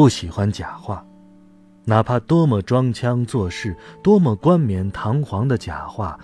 [0.00, 1.04] 不喜欢假话，
[1.84, 6.18] 哪怕多么装腔作势、多么冠冕堂皇的假话，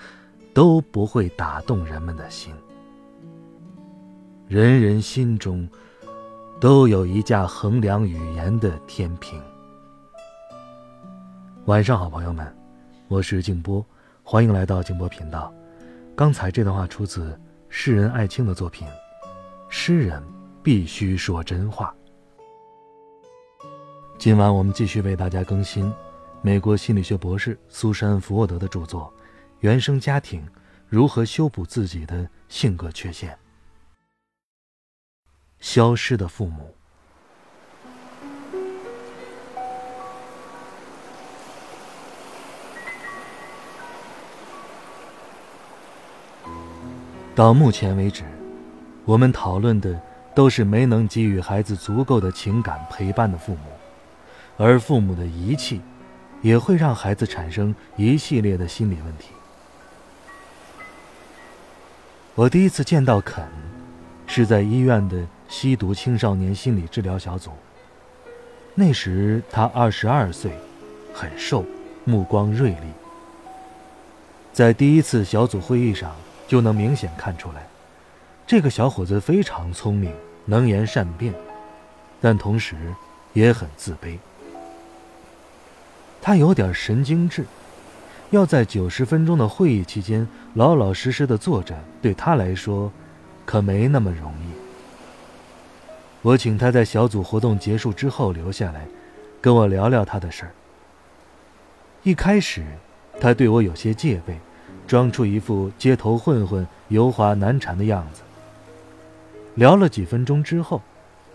[0.55, 2.55] 都不会打动人们的心。
[4.49, 5.69] 人人心中
[6.59, 9.39] 都有一架衡量语言的天平。
[11.67, 12.51] 晚上好，朋友们，
[13.09, 13.85] 我是静波，
[14.23, 15.53] 欢迎来到静波频道。
[16.17, 18.89] 刚才这段话出自诗人艾青的作品
[19.69, 20.23] 《诗人
[20.63, 21.95] 必须说真话》。
[24.19, 25.93] 今晚我们继续为大家更新
[26.41, 29.13] 美国心理学博士苏珊·福沃德的著作
[29.61, 30.45] 《原生家庭
[30.89, 33.31] 如何修补自己的性格缺陷》。
[35.61, 36.75] 消失的父母。
[47.35, 48.25] 到目前为止，
[49.05, 50.01] 我们讨论的
[50.35, 53.61] 都是没能给予孩子足够的情感陪伴的父母。
[54.59, 55.81] 而父母的遗弃，
[56.41, 59.29] 也会让孩子产生一系列的心理问题。
[62.35, 63.47] 我第一次见到肯，
[64.27, 67.51] 是在医院的吸毒青少年心理治疗小组。
[68.75, 70.53] 那时他二十二岁，
[71.15, 71.65] 很瘦，
[72.05, 72.87] 目光锐利。
[74.53, 76.15] 在第一次小组会议上，
[76.47, 77.67] 就能明显看出来，
[78.47, 80.13] 这个小伙子非常聪明，
[80.47, 81.35] 能言善辩，
[82.21, 82.75] 但同时
[83.35, 84.19] 也很自卑。
[86.27, 87.45] 他有点神经质，
[88.31, 92.91] 要在九十分钟的会议期间老老实实的坐着，对他来说，
[93.45, 94.51] 可没那么容易。
[96.23, 98.89] 我请他在小组活动结束之后留下来，
[99.41, 100.51] 跟我聊聊他的事儿。
[102.03, 102.67] 一开始，
[103.21, 104.37] 他对我有些戒备，
[104.85, 108.23] 装出一副街头混混、油滑难缠的样子。
[109.55, 110.83] 聊了几分钟之后，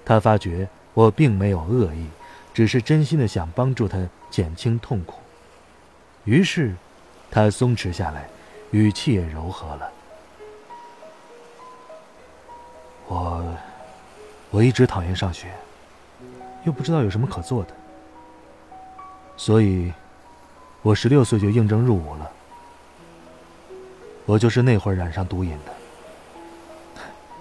[0.04, 2.08] 他发觉我并没有恶意。
[2.54, 3.98] 只是真心的想帮助他
[4.32, 5.16] 减轻痛苦，
[6.24, 6.74] 于是，
[7.30, 8.30] 他松弛下来，
[8.72, 9.92] 语气也柔和了。
[13.08, 13.46] 我，
[14.50, 15.54] 我一直讨厌上学，
[16.64, 17.76] 又不知道有什么可做的，
[19.36, 19.92] 所以，
[20.82, 22.32] 我十六岁就应征入伍了。
[24.26, 25.74] 我就是那会儿染上毒瘾的，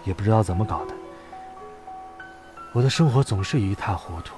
[0.02, 0.94] 也不知道怎么搞的，
[2.72, 4.34] 我的生活总是一塌糊涂。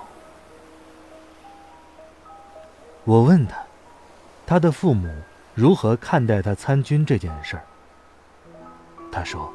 [3.04, 3.56] 我问他，
[4.46, 5.08] 他的父母
[5.54, 7.64] 如何看待他参军这件事儿。
[9.10, 9.52] 他说：“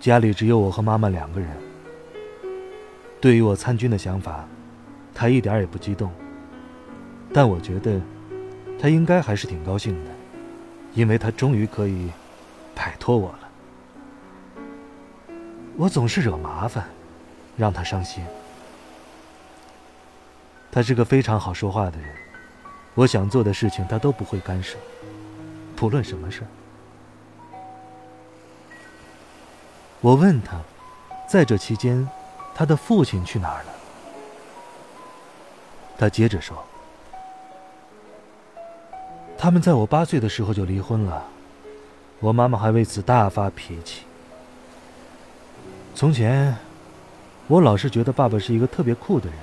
[0.00, 1.48] 家里只有我和妈妈两个人。
[3.20, 4.44] 对于我参军的想法，
[5.14, 6.10] 他一点也不激动。
[7.32, 8.00] 但我觉得，
[8.80, 10.10] 他应该还是挺高兴的，
[10.92, 12.10] 因为他终于可以
[12.74, 14.58] 摆脱我了。
[15.76, 16.84] 我总是惹麻烦，
[17.56, 18.24] 让他伤心。”
[20.74, 22.08] 他是个非常好说话的人，
[22.94, 24.76] 我想做的事情他都不会干涉，
[25.76, 26.48] 不论什么事儿。
[30.00, 30.60] 我问他，
[31.28, 32.08] 在这期间，
[32.56, 33.72] 他的父亲去哪儿了？
[35.96, 36.56] 他接着说
[39.38, 41.24] ：“他们在我八岁的时候就离婚了，
[42.18, 44.02] 我妈妈还为此大发脾气。
[45.94, 46.56] 从前，
[47.46, 49.38] 我老是觉得爸爸是一个特别酷的人。”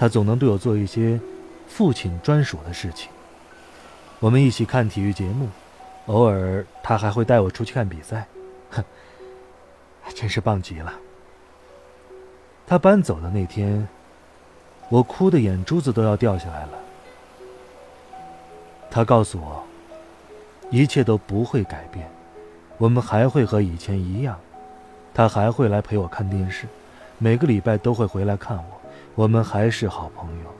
[0.00, 1.20] 他总能对我做一些
[1.68, 3.10] 父亲专属的事情。
[4.18, 5.46] 我们一起看体育节目，
[6.06, 8.26] 偶尔他还会带我出去看比赛，
[8.70, 8.82] 哼，
[10.14, 10.94] 真是棒极了。
[12.66, 13.86] 他搬走的那天，
[14.88, 16.72] 我哭的眼珠子都要掉下来了。
[18.90, 19.62] 他告诉我，
[20.70, 22.08] 一切都不会改变，
[22.78, 24.40] 我们还会和以前一样，
[25.12, 26.66] 他还会来陪我看电视，
[27.18, 28.79] 每个礼拜都会回来看我。
[29.14, 30.54] 我们还是好朋友，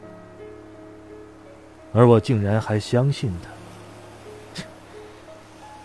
[1.93, 4.63] 而我竟然还相信他，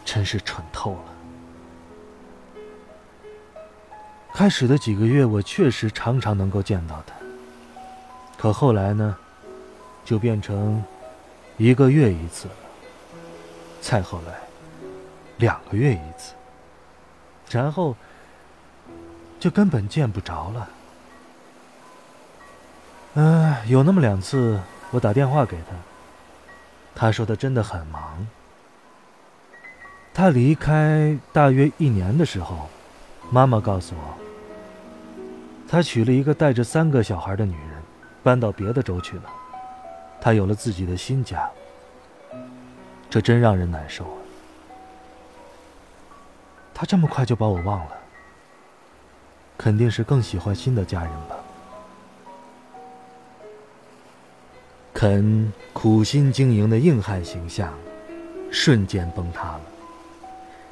[0.04, 1.04] 真是蠢透了。
[4.34, 7.16] 开始的几个月，我确实常常能够见到他，
[8.38, 9.16] 可后来呢，
[10.04, 10.84] 就变成
[11.56, 12.54] 一个月一次了，
[13.80, 14.34] 再后来，
[15.38, 16.34] 两个月一次，
[17.50, 17.96] 然后
[19.40, 20.68] 就根本见不着了。
[23.18, 24.60] 嗯，有那么两次，
[24.92, 25.76] 我打电话给他，
[26.94, 28.28] 他说他真的很忙。
[30.14, 32.70] 他离开大约一年的时候，
[33.32, 34.18] 妈妈告诉我，
[35.68, 37.82] 他娶了一个带着三个小孩的女人，
[38.22, 39.24] 搬到别的州去了，
[40.20, 41.50] 他有了自己的新家。
[43.10, 44.18] 这真让人难受啊！
[46.74, 47.92] 他这么快就把我忘了，
[49.58, 51.36] 肯定是更喜欢新的家人吧。
[54.95, 57.77] 肯苦心经营的硬汉形象，
[58.50, 59.62] 瞬间崩塌了。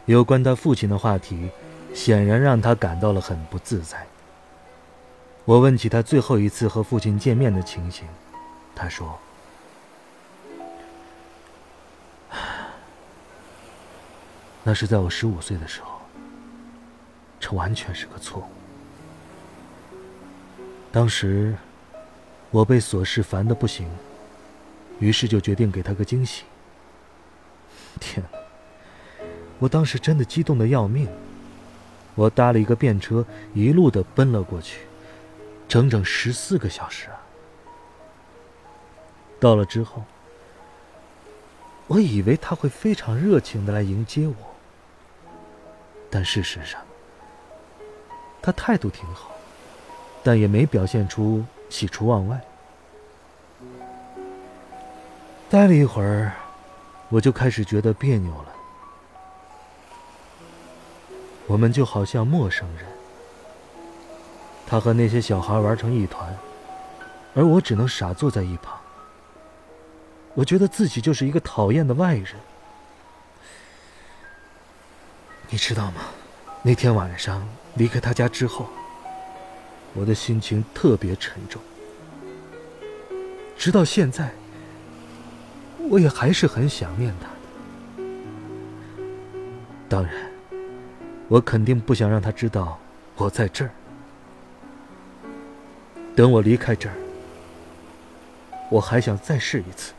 [0.06, 1.50] 有关他父亲的话题，
[1.94, 4.08] 显然让他感到了很不自在。
[5.44, 8.08] 我问起他最后一次和父亲见面的情形，
[8.74, 9.20] 他说。
[14.64, 16.00] 那是在我十五岁的时候，
[17.42, 18.46] 这完全是个错误。
[20.94, 21.54] 当时
[22.50, 23.90] 我被琐事烦得不行，
[25.04, 26.46] 于是就决定给他个惊喜。
[28.00, 28.40] 天哪！
[29.60, 31.10] 我当时真的激动的要命，
[32.16, 34.80] 我搭了一个便车，一路的奔了过去，
[35.68, 37.20] 整整十四个小时啊！
[39.42, 40.06] 到了之后，
[41.88, 44.36] 我以为他会非常热情的来迎接我。
[46.10, 46.80] 但事实上，
[48.42, 49.32] 他态度挺好，
[50.24, 52.40] 但也没表现出喜出望外。
[55.54, 56.34] 待了一会儿，
[57.10, 58.56] 我就开始觉得别扭了。
[61.46, 62.88] 我们就好像陌生人，
[64.66, 66.36] 他和那些小孩玩成一团，
[67.36, 68.76] 而我只能傻坐在一旁。
[70.34, 72.34] 我觉得自己就是一个讨厌的外人。
[75.50, 76.02] 你知道吗？
[76.64, 78.68] 那天晚上离开他家之后，
[79.94, 81.62] 我的心情特别沉重。
[83.56, 84.32] 直到现在，
[85.90, 87.34] 我也还是很想念他的。
[89.88, 90.14] 当然，
[91.28, 92.80] 我肯定不想让他知道
[93.16, 93.72] 我在这儿。
[96.16, 96.96] 等我离开这儿，
[98.70, 99.94] 我还想再试一次。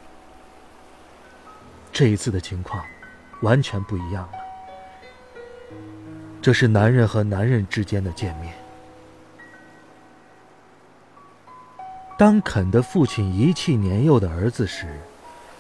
[1.93, 2.85] 这一次的情况
[3.43, 4.39] 完全不一样了。
[6.43, 8.53] 这是男人和男人之间的见面。
[12.19, 14.87] 当肯的父亲遗弃年幼的儿子时，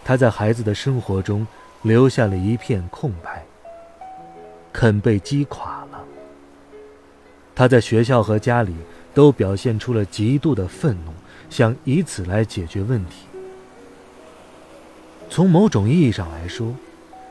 [0.04, 1.46] 他在孩子的生活中
[1.82, 3.44] 留下了一片空白。
[4.72, 6.04] 肯被击垮了。
[7.54, 8.74] 他在学校和家里
[9.14, 11.12] 都表现出了极度的愤怒，
[11.48, 13.26] 想以此来解决问题。
[15.30, 16.74] 从某种意义上来说，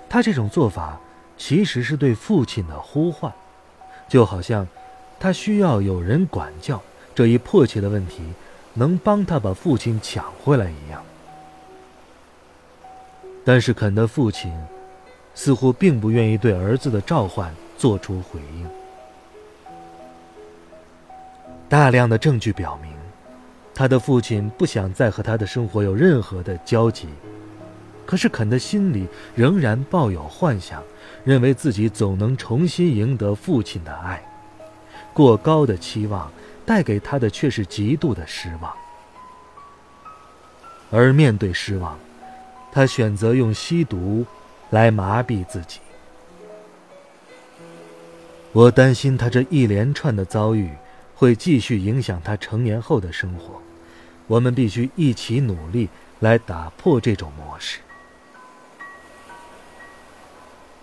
[0.10, 0.98] 他这种做法
[1.38, 3.32] 其实是对父亲的呼唤。
[4.08, 4.66] 就好像，
[5.20, 6.82] 他需要有人管教
[7.14, 8.22] 这一迫切的问题，
[8.74, 11.04] 能帮他把父亲抢回来一样。
[13.44, 14.54] 但是肯的父亲，
[15.36, 18.68] 似乎并不愿意对儿子的召唤做出回应。
[21.70, 22.92] 大量的证据表明，
[23.74, 27.08] 他的父亲不想再和他的生活有任何的交集。
[28.06, 30.84] 可是肯的心里仍然抱有幻想。
[31.24, 34.22] 认为自己总能重新赢得父亲的爱，
[35.14, 36.30] 过高的期望
[36.66, 38.74] 带给他的却是极度的失望。
[40.92, 41.98] 而面对失望，
[42.74, 44.26] 他选择用吸毒
[44.72, 45.80] 来麻痹自己。
[48.52, 50.70] 我担心他这一连串的遭遇
[51.16, 53.62] 会继续影响他成年后的生活，
[54.26, 55.88] 我们必须一起努力
[56.20, 57.80] 来打破这种模式。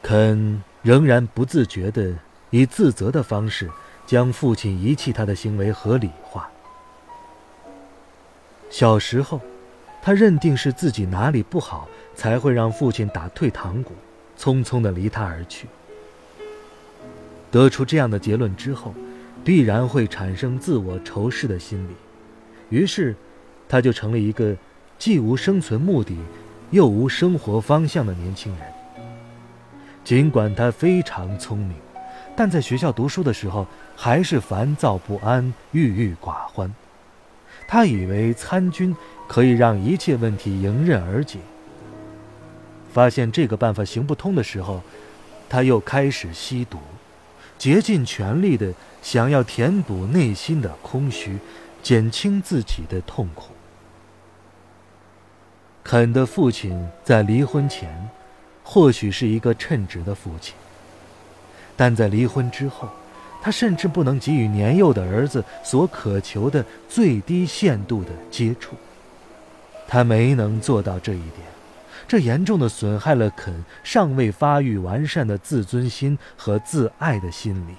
[0.02, 2.16] 肯仍然不自觉地
[2.50, 3.70] 以自责的方式
[4.06, 6.48] 将父亲遗弃他的行为合理化。
[8.70, 9.40] 小时候，
[10.02, 13.92] 他认定是自己哪里不好，才会让父亲打退堂鼓，
[14.38, 15.66] 匆匆地离他而去。
[17.50, 18.94] 得出这样的结论之后，
[19.44, 21.94] 必然会产生自我仇视的心理，
[22.68, 23.14] 于是，
[23.68, 24.56] 他就成了一个
[24.98, 26.16] 既无生存目的，
[26.70, 28.62] 又无生活方向的年轻人。
[30.04, 31.76] 尽管他非常聪明，
[32.36, 33.66] 但在学校读书的时候
[33.96, 36.72] 还是烦躁不安、郁郁寡欢。
[37.66, 38.96] 他以为参军
[39.30, 41.38] 可以让一切问题迎刃而解。
[42.92, 44.82] 发现这个办法行不通的时候，
[45.48, 46.78] 他又开始吸毒，
[47.56, 51.38] 竭尽全力的想要填补内心的空虚，
[51.80, 53.52] 减轻自己的痛苦。
[55.84, 58.10] 肯的父亲在离婚前。
[58.64, 60.54] 或许是一个称职的父亲，
[61.76, 62.88] 但在离婚之后，
[63.40, 68.76] 他甚至不能给予年幼的儿子所渴求的最低限度的接触。
[69.90, 71.42] 他没能做到这一点，
[72.06, 77.74] 这严重的损害了肯尚未发育完善的自尊心和自爱的心理。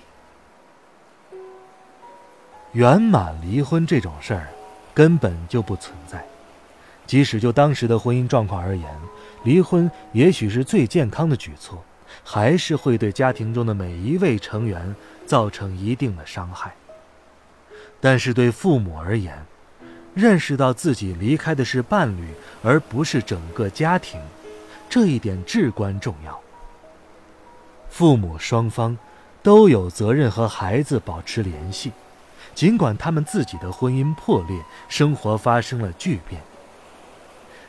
[2.73, 4.49] 圆满离婚这种事儿，
[4.93, 6.21] 根本就不存在。
[7.07, 8.93] 即使就当时的婚姻状况而言，
[9.45, 11.81] 离婚也许是最健康的举措，
[12.25, 14.93] 还是会对家庭中的每一位成员
[15.25, 16.73] 造成一定的伤害。
[18.01, 19.45] 但是对父母而言，
[20.13, 22.27] 认识到自己离开的是伴侣，
[22.61, 24.19] 而不是整个家庭，
[24.89, 26.39] 这一点至关重要。
[27.89, 28.97] 父母双方
[29.41, 31.91] 都有责任和孩子保持联系。
[32.53, 36.41] 尽管他们自己的婚姻破裂，生活发生了巨变，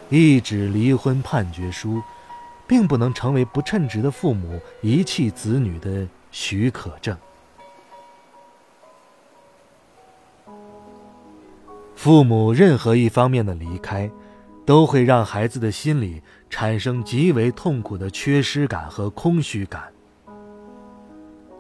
[0.09, 2.03] 一纸离婚判决书，
[2.67, 7.17] 并不能成为不称职的父母遗弃子女的许可证。
[12.03, 14.11] 父母任何一方面的离开，
[14.67, 19.85] 都会让孩子的心里产生极为痛苦的缺失感和空虚感。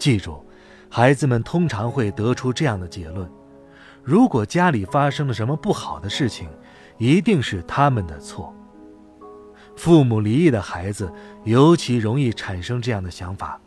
[0.01, 0.45] 记住。
[0.91, 3.31] 孩子们通常会得出这样的结论：
[4.03, 6.49] 如果家里发生了什么不好的事情，
[6.99, 8.53] 一定是他们的错。
[9.77, 11.11] 父母离异的孩子
[11.45, 13.61] 尤其容易产生这样的想法。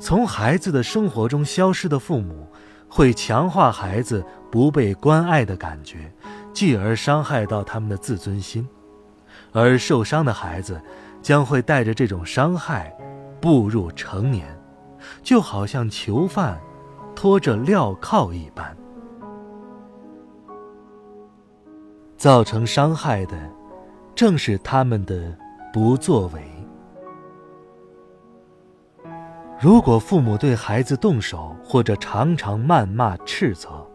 [0.00, 2.48] 从孩子的生活中消失的父母，
[2.94, 6.12] 会强化孩子不被关爱的感觉，
[6.52, 8.68] 继而伤害到他们的自尊心。
[9.50, 10.78] 而受伤的孩子，
[11.22, 12.94] 将会带着这种伤害，
[13.40, 14.46] 步入成年。
[15.22, 16.60] 就好像囚犯
[17.16, 18.76] 拖着镣铐一般，
[22.18, 23.34] 造成伤害的
[24.14, 25.34] 正是他们的
[25.72, 26.51] 不作为。
[29.62, 33.88] 如果父母对孩子动手，或者常常谩骂斥责，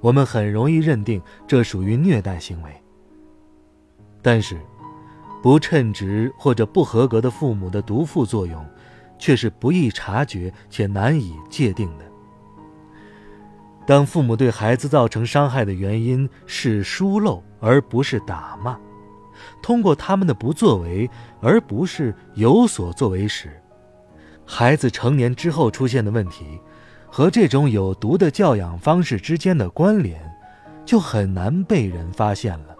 [0.00, 2.82] 我们很容易认定这属于虐待行为。
[4.20, 4.58] 但是，
[5.40, 8.64] 不称职或者不合格的父母的毒副作用。
[9.20, 12.04] 却是不易察觉且难以界定的。
[13.84, 18.78] 当父母对孩子造成伤害的原因是疏漏，而不是打骂，
[19.60, 23.60] 通过他们的不作为，而不是有所作为时，
[24.50, 26.58] 孩子成年之后出现的问题，
[27.10, 30.18] 和这种有毒的教养方式之间的关联，
[30.84, 32.74] 就很难被人发现了。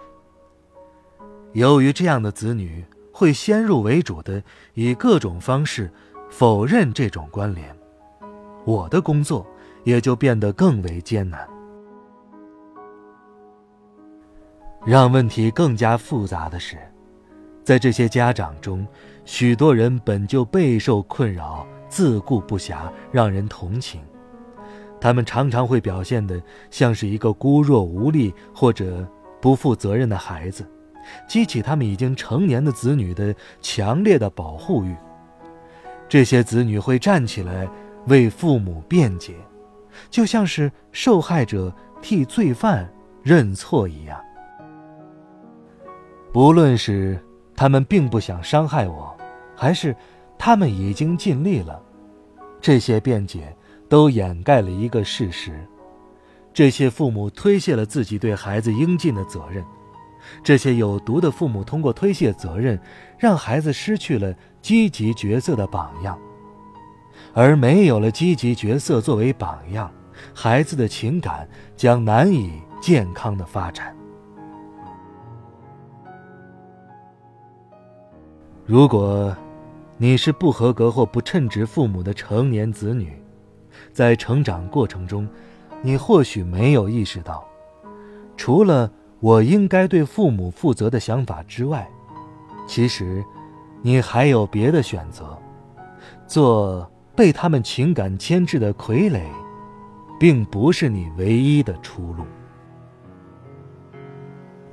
[1.53, 4.43] 由于这样的子女会先入为主的
[4.75, 5.91] 以各种方式。
[6.31, 7.75] 否认这种关联，
[8.67, 9.47] 我的工作
[9.83, 11.49] 也就变得更为艰难。
[14.85, 16.77] 让问题更加复杂的是，
[17.69, 18.89] 在这些家长中，
[19.27, 24.01] 许多人本就备受困扰，自顾不暇，让人同情。
[24.99, 29.07] 他们常常会表现得像是一个孤弱无力或者
[29.39, 30.67] 不负责任的孩子，
[31.29, 34.97] 激起他们已经成年的子女的强烈的保护欲。
[36.09, 37.69] 这些子女会站起来
[38.07, 39.35] 为父母辩解，
[40.09, 41.71] 就像是受害者
[42.01, 42.91] 替罪犯
[43.23, 44.19] 认错一样。
[46.33, 47.23] 不论是
[47.59, 49.13] 他们并不想伤害我，
[49.57, 49.93] 还是
[50.39, 51.83] 他们已经尽力了，
[52.61, 53.53] 这些辩解
[53.89, 55.67] 都掩盖了一个事实：
[56.55, 59.65] 这些父母推卸了自己对孩子应尽的责任。
[60.45, 62.81] 这些有毒的父母通过推卸责任，
[63.19, 66.17] 让孩子失去了积极角色的榜样，
[67.35, 69.91] 而没有了积极角色作为榜样，
[70.33, 73.98] 孩子的情感将难以健康的发展。
[78.69, 79.35] 如果
[79.97, 83.11] 你是不合格或不称职父母的成年子女，
[83.95, 85.27] 在成长过程中，
[85.81, 87.45] 你或许没有意识到，
[88.37, 88.89] 除了。
[89.21, 91.91] 我应该对父母负责的想法之外，
[92.69, 93.25] 其实，
[93.83, 95.37] 你还有别的选择。
[96.25, 99.21] 做被他们情感牵制的傀儡，
[100.21, 102.23] 并不是你唯一的出路。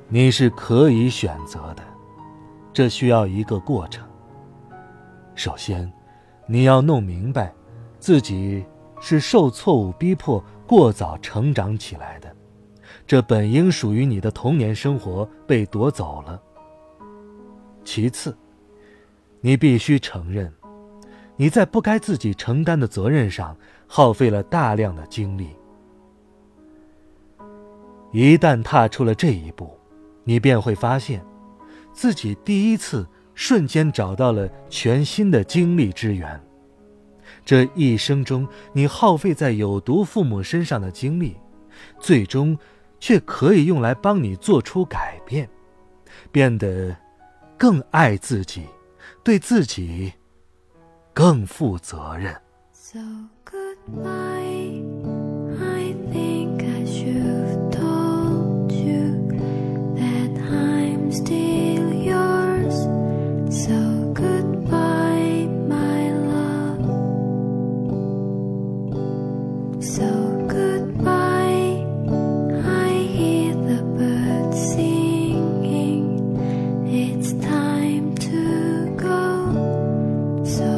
[0.08, 1.82] 你是可以选择的，
[2.76, 4.06] 这需要一个过程。
[5.34, 5.90] 首先，
[6.46, 7.50] 你要弄明白，
[7.98, 8.62] 自己
[9.00, 12.30] 是受错误逼迫过早成长起来的。
[13.06, 16.38] 这本应属于你的童年生活被夺走了。
[17.82, 18.36] 其次，
[19.40, 20.52] 你必须承认，
[21.36, 23.56] 你在不该自己承担的责任上
[23.86, 25.48] 耗费了大量的精力。
[28.12, 29.74] 一旦踏出了这一步，
[30.24, 31.24] 你便会发现，
[31.96, 36.38] 自己第一次瞬间找到了全新的精力之源。
[37.42, 41.34] 这一生中你耗费在有毒父母身上的精力，
[41.98, 42.56] 最终
[43.00, 45.48] 却可以用来帮你做出改变，
[46.30, 46.94] 变得
[47.56, 48.66] 更爱自己，
[49.24, 50.12] 对自己
[51.14, 52.36] 更负责任。
[52.74, 52.98] So
[53.44, 54.45] goodbye,
[80.46, 80.75] So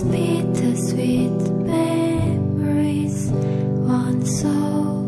[0.00, 3.30] bittersweet memories,
[3.84, 5.01] once so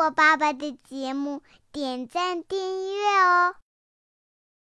[0.00, 2.58] 我爸爸的节目，点赞订
[2.96, 3.54] 阅哦。